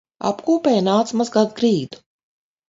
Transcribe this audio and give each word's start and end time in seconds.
Apkopēja 0.29 0.79
nāca 0.87 1.19
mazgāt 1.21 1.55
grīdu 1.61 2.01